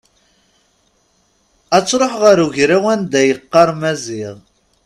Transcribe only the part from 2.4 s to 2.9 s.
ugraw